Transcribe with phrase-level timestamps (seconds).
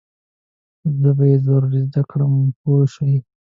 [0.99, 3.17] زه به یې ضرور زده کړم پوه شوې!.